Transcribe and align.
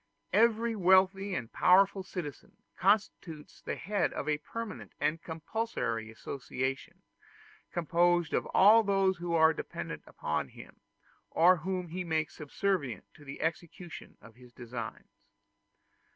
Every 0.33 0.75
wealthy 0.75 1.35
and 1.35 1.53
powerful 1.53 2.01
citizen 2.01 2.53
constitutes 2.75 3.61
the 3.61 3.75
head 3.75 4.11
of 4.13 4.27
a 4.27 4.39
permanent 4.39 4.93
and 4.99 5.21
compulsory 5.21 6.09
association, 6.09 7.03
composed 7.71 8.33
of 8.33 8.47
all 8.47 8.81
those 8.81 9.17
who 9.17 9.35
are 9.35 9.53
dependent 9.53 10.01
upon 10.07 10.47
him, 10.47 10.79
or 11.29 11.57
whom 11.57 11.89
he 11.89 12.03
makes 12.03 12.33
subservient 12.37 13.05
to 13.13 13.23
the 13.23 13.41
execution 13.41 14.17
of 14.21 14.33
his 14.33 14.51
designs. 14.51 15.19